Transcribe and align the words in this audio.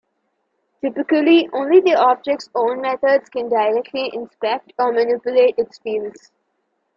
Typically, 0.83 1.47
only 1.53 1.79
the 1.79 1.93
object's 1.93 2.49
own 2.55 2.81
methods 2.81 3.29
can 3.29 3.49
directly 3.49 4.09
inspect 4.11 4.73
or 4.79 4.91
manipulate 4.91 5.53
its 5.59 5.77
fields. 5.77 6.31